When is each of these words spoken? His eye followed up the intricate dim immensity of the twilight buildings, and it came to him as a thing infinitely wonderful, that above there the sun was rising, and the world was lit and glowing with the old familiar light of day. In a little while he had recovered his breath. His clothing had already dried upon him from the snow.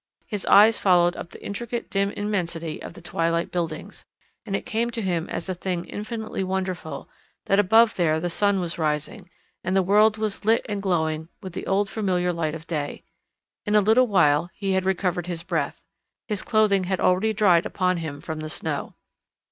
His 0.25 0.47
eye 0.47 0.71
followed 0.71 1.15
up 1.15 1.29
the 1.29 1.45
intricate 1.45 1.91
dim 1.91 2.09
immensity 2.13 2.81
of 2.81 2.95
the 2.95 3.03
twilight 3.03 3.51
buildings, 3.51 4.03
and 4.47 4.55
it 4.55 4.65
came 4.65 4.89
to 4.89 5.01
him 5.03 5.29
as 5.29 5.47
a 5.47 5.53
thing 5.53 5.85
infinitely 5.85 6.43
wonderful, 6.43 7.07
that 7.45 7.59
above 7.59 7.95
there 7.97 8.19
the 8.19 8.27
sun 8.27 8.59
was 8.59 8.79
rising, 8.79 9.29
and 9.63 9.75
the 9.75 9.83
world 9.83 10.17
was 10.17 10.43
lit 10.43 10.65
and 10.67 10.81
glowing 10.81 11.29
with 11.43 11.53
the 11.53 11.67
old 11.67 11.87
familiar 11.87 12.33
light 12.33 12.55
of 12.55 12.65
day. 12.65 13.03
In 13.63 13.75
a 13.75 13.79
little 13.79 14.07
while 14.07 14.49
he 14.55 14.71
had 14.71 14.85
recovered 14.85 15.27
his 15.27 15.43
breath. 15.43 15.79
His 16.27 16.41
clothing 16.41 16.85
had 16.85 16.99
already 16.99 17.31
dried 17.31 17.67
upon 17.67 17.97
him 17.97 18.21
from 18.21 18.39
the 18.39 18.49
snow. 18.49 18.95